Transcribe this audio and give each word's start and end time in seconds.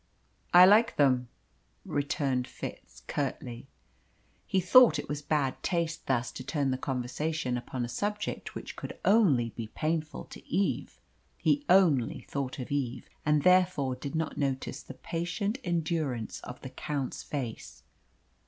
"I 0.51 0.65
like 0.65 0.95
them," 0.95 1.27
returned 1.85 2.47
Fitz 2.47 3.03
curtly. 3.05 3.67
He 4.47 4.59
thought 4.59 4.97
it 4.97 5.07
was 5.07 5.21
bad 5.21 5.61
taste 5.61 6.07
thus 6.07 6.31
to 6.31 6.43
turn 6.43 6.71
the 6.71 6.77
conversation 6.79 7.55
upon 7.55 7.85
a 7.85 7.87
subject 7.87 8.55
which 8.55 8.75
could 8.75 8.97
only 9.05 9.51
be 9.51 9.67
painful 9.67 10.23
to 10.31 10.43
Eve. 10.51 10.99
He 11.37 11.63
only 11.69 12.21
thought 12.21 12.57
of 12.57 12.71
Eve, 12.71 13.11
and 13.27 13.43
therefore 13.43 13.93
did 13.95 14.15
not 14.15 14.39
notice 14.39 14.81
the 14.81 14.95
patient 14.95 15.59
endurance 15.63 16.39
of 16.39 16.59
the 16.61 16.71
Count's 16.71 17.21
face. 17.21 17.83